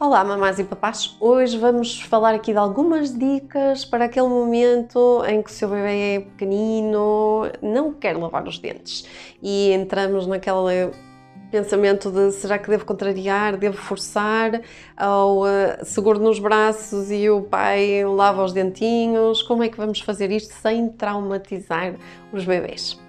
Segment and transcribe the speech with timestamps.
[0.00, 1.16] Olá, mamás e papás!
[1.18, 6.14] Hoje vamos falar aqui de algumas dicas para aquele momento em que o seu bebê
[6.14, 9.04] é pequenino, não quer lavar os dentes
[9.42, 10.92] e entramos naquele
[11.50, 14.60] pensamento de será que devo contrariar, devo forçar,
[14.96, 19.42] ou uh, seguro nos braços e o pai lava os dentinhos.
[19.42, 21.96] Como é que vamos fazer isto sem traumatizar
[22.32, 23.07] os bebês?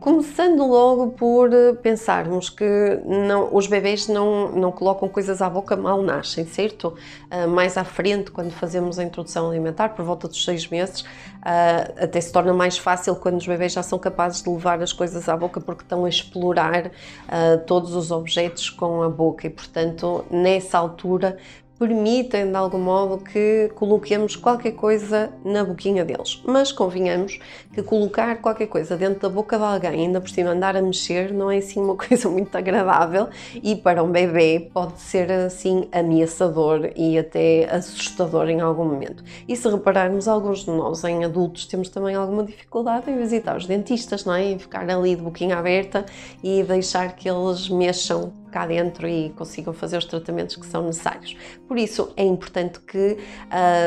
[0.00, 2.64] Começando logo por eh, pensarmos que
[3.04, 6.94] não, os bebês não, não colocam coisas à boca mal nascem, certo?
[7.32, 12.04] Uh, mais à frente, quando fazemos a introdução alimentar, por volta dos seis meses, uh,
[12.04, 15.28] até se torna mais fácil quando os bebês já são capazes de levar as coisas
[15.28, 20.24] à boca porque estão a explorar uh, todos os objetos com a boca e, portanto,
[20.30, 21.36] nessa altura
[21.78, 26.42] permitem de algum modo que coloquemos qualquer coisa na boquinha deles.
[26.44, 27.38] Mas convenhamos
[27.72, 31.32] que colocar qualquer coisa dentro da boca de alguém, ainda por cima andar a mexer,
[31.32, 36.90] não é assim uma coisa muito agradável e para um bebê pode ser assim ameaçador
[36.96, 39.22] e até assustador em algum momento.
[39.46, 43.66] E se repararmos, alguns de nós em adultos temos também alguma dificuldade em visitar os
[43.66, 44.44] dentistas, não é?
[44.44, 46.04] Em ficar ali de boquinha aberta
[46.42, 51.36] e deixar que eles mexam cá dentro e consigam fazer os tratamentos que são necessários.
[51.66, 53.16] Por isso é importante que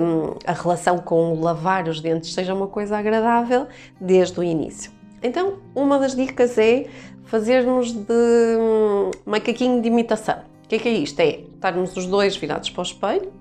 [0.00, 3.66] hum, a relação com o lavar os dentes seja uma coisa agradável
[4.00, 4.92] desde o início.
[5.22, 6.86] Então, uma das dicas é
[7.24, 10.36] fazermos de hum, macaquinho de imitação.
[10.64, 11.20] O que é, que é isto?
[11.20, 13.32] É estarmos os dois virados para o espelho,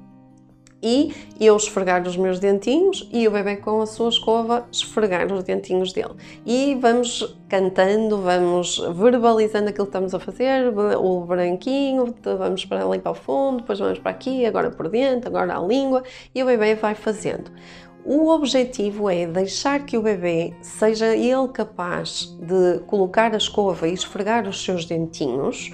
[0.83, 5.43] e eu esfregar os meus dentinhos e o bebê com a sua escova esfregar os
[5.45, 6.13] dentinhos dele.
[6.45, 12.99] E vamos cantando, vamos verbalizando aquilo que estamos a fazer, o branquinho, vamos para ali
[12.99, 16.03] para o fundo, depois vamos para aqui, agora por dentro, agora a língua
[16.35, 17.49] e o bebê vai fazendo.
[18.05, 23.93] O objetivo é deixar que o bebê seja ele capaz de colocar a escova e
[23.93, 25.71] esfregar os seus dentinhos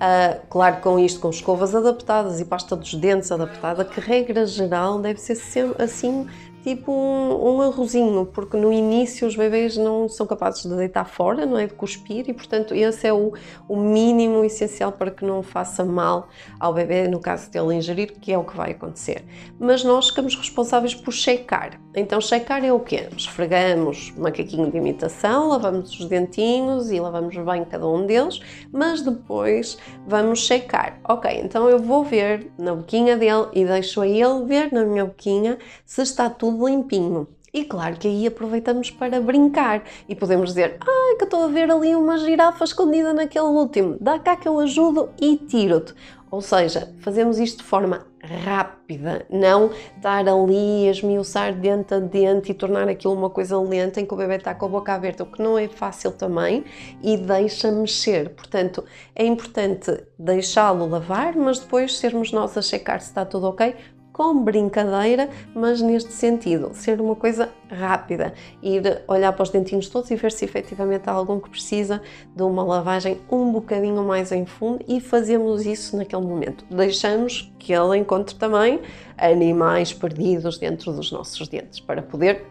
[0.00, 4.98] Uh, claro, com isto, com escovas adaptadas e pasta dos dentes adaptada, que regra geral
[4.98, 6.26] deve ser sempre assim
[6.62, 11.46] tipo um, um, arrozinho, porque no início os bebês não são capazes de deitar fora,
[11.46, 11.66] não é?
[11.66, 13.32] De cuspir e, portanto, esse é o,
[13.68, 18.32] o mínimo essencial para que não faça mal ao bebê, no caso dele ingerir, que
[18.32, 19.24] é o que vai acontecer.
[19.58, 21.80] Mas nós ficamos responsáveis por checar.
[21.94, 23.08] Então, checar é o quê?
[23.16, 28.40] Esfregamos macaquinho de imitação, lavamos os dentinhos e lavamos bem cada um deles,
[28.72, 31.00] mas depois vamos checar.
[31.08, 35.04] Ok, então eu vou ver na boquinha dele e deixo a ele ver na minha
[35.04, 37.26] boquinha se está tudo limpinho.
[37.52, 41.68] E claro que aí aproveitamos para brincar e podemos dizer: Ai, que estou a ver
[41.68, 45.92] ali uma girafa escondida naquele último, dá cá que eu ajudo e tiro-te.
[46.30, 52.52] Ou seja, fazemos isto de forma rápida, não estar ali a esmiuçar dente a dente
[52.52, 55.24] e tornar aquilo uma coisa lenta em que o bebê está com a boca aberta,
[55.24, 56.64] o que não é fácil também
[57.02, 58.30] e deixa mexer.
[58.30, 63.74] Portanto, é importante deixá-lo lavar, mas depois sermos nós a checar se está tudo ok,
[64.12, 70.10] com brincadeira, mas neste sentido, ser uma coisa rápida, ir olhar para os dentinhos todos
[70.10, 72.02] e ver se efetivamente há algum que precisa
[72.34, 76.64] de uma lavagem um bocadinho mais em fundo e fazemos isso naquele momento.
[76.70, 78.80] Deixamos que ele encontre também
[79.16, 82.46] animais perdidos dentro dos nossos dentes para poder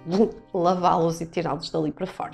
[0.54, 2.34] lavá-los e tirá-los dali para fora.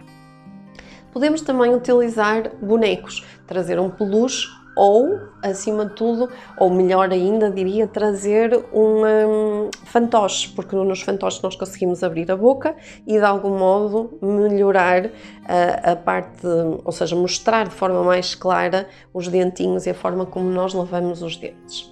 [1.12, 7.88] Podemos também utilizar bonecos, trazer um peluche ou, acima de tudo, ou melhor ainda, diria,
[7.88, 12.75] trazer um, um fantoche, porque nos fantoches nós conseguimos abrir a boca
[13.08, 15.09] e de algum modo melhorar
[15.47, 16.46] a, a parte,
[16.84, 21.22] ou seja, mostrar de forma mais clara os dentinhos e a forma como nós lavamos
[21.22, 21.91] os dentes.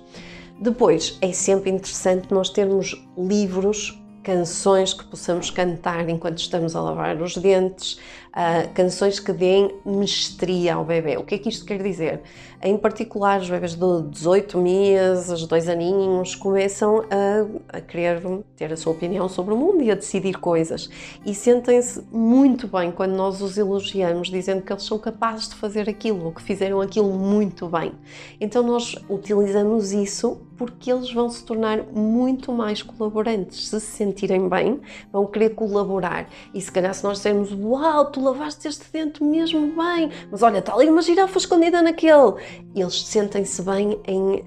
[0.60, 7.22] Depois, é sempre interessante nós termos livros canções que possamos cantar enquanto estamos a lavar
[7.22, 8.00] os dentes,
[8.34, 11.18] uh, canções que deem mestria ao bebê.
[11.18, 12.22] O que é que isto quer dizer?
[12.62, 18.22] Em particular, os bebês de 18 meses, dois aninhos, começam a, a querer
[18.56, 20.90] ter a sua opinião sobre o mundo e a decidir coisas.
[21.26, 25.90] E sentem-se muito bem quando nós os elogiamos, dizendo que eles são capazes de fazer
[25.90, 27.92] aquilo, ou que fizeram aquilo muito bem.
[28.40, 33.68] Então, nós utilizamos isso porque eles vão se tornar muito mais colaborantes.
[33.68, 34.80] Se se sentirem bem,
[35.12, 36.30] vão querer colaborar.
[36.54, 40.60] E se calhar, se nós dissermos, uau, tu lavaste este dente mesmo bem, mas olha,
[40.60, 42.36] está ali uma girafa escondida naquele.
[42.74, 44.46] Eles sentem-se bem em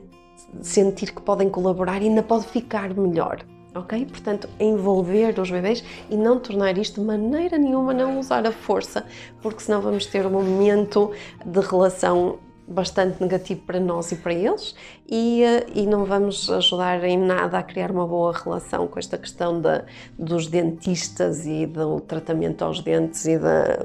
[0.62, 3.44] sentir que podem colaborar e ainda pode ficar melhor.
[3.74, 4.06] Ok?
[4.06, 9.04] Portanto, envolver os bebês e não tornar isto de maneira nenhuma, não usar a força,
[9.42, 11.12] porque senão vamos ter um momento
[11.44, 14.74] de relação bastante negativo para nós e para eles
[15.08, 19.16] e, eh, e não vamos ajudar em nada a criar uma boa relação com esta
[19.16, 19.84] questão da,
[20.18, 23.78] dos dentistas e do tratamento aos dentes e da,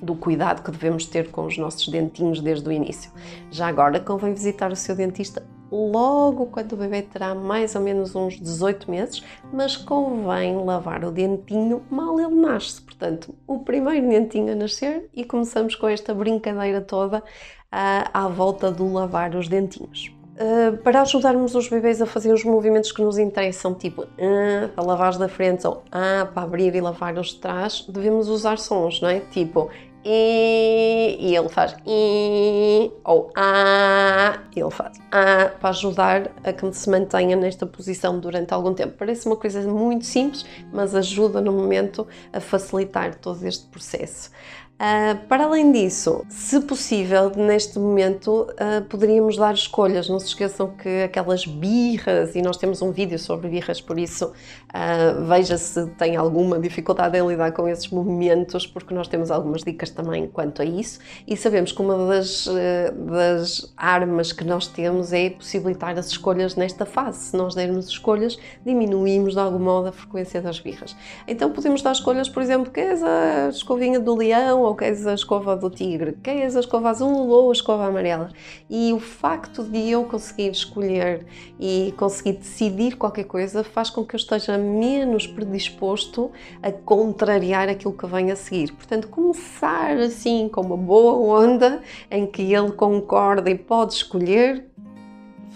[0.00, 3.10] do cuidado que devemos ter com os nossos dentinhos desde o início.
[3.50, 8.14] Já agora convém visitar o seu dentista logo quando o bebê terá mais ou menos
[8.14, 9.22] uns 18 meses,
[9.52, 12.80] mas convém lavar o dentinho mal ele nasce.
[12.80, 17.22] Portanto, o primeiro dentinho a nascer e começamos com esta brincadeira toda
[17.70, 20.12] à volta do lavar os dentinhos.
[20.38, 24.84] Uh, para ajudarmos os bebês a fazer os movimentos que nos interessam, tipo uh, para
[24.84, 28.56] lavar os da frente ou uh, para abrir e lavar os de trás, devemos usar
[28.56, 29.18] sons, não é?
[29.18, 29.68] Tipo
[30.04, 36.88] e, e ele faz e, ou a, ele faz a, para ajudar a que se
[36.88, 38.94] mantenha nesta posição durante algum tempo.
[38.96, 44.30] Parece uma coisa muito simples, mas ajuda no momento a facilitar todo este processo.
[44.78, 50.08] Uh, para além disso, se possível, neste momento uh, poderíamos dar escolhas.
[50.08, 54.26] Não se esqueçam que aquelas birras, e nós temos um vídeo sobre birras, por isso
[54.26, 59.64] uh, veja se tem alguma dificuldade em lidar com esses momentos, porque nós temos algumas
[59.64, 61.00] dicas também quanto a isso.
[61.26, 62.48] E sabemos que uma das,
[62.94, 67.30] das armas que nós temos é possibilitar as escolhas nesta fase.
[67.30, 70.94] Se nós dermos escolhas, diminuímos de algum modo a frequência das birras.
[71.26, 75.14] Então podemos dar escolhas, por exemplo, que és a escovinha do leão ou queres a
[75.14, 78.30] escova do tigre, queres a escova azul ou a escova amarela.
[78.68, 81.26] E o facto de eu conseguir escolher
[81.58, 86.30] e conseguir decidir qualquer coisa faz com que eu esteja menos predisposto
[86.62, 88.72] a contrariar aquilo que vem a seguir.
[88.72, 91.80] Portanto, começar assim com uma boa onda
[92.10, 94.66] em que ele concorda e pode escolher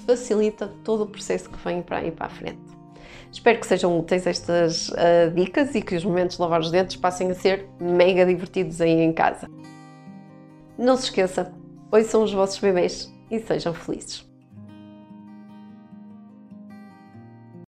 [0.06, 2.81] facilita todo o processo que vem para aí para a frente.
[3.32, 6.96] Espero que sejam úteis estas uh, dicas e que os momentos de lavar os dentes
[6.96, 9.48] passem a ser mega divertidos aí em casa.
[10.78, 11.50] Não se esqueça,
[12.04, 14.31] são os vossos bebês e sejam felizes.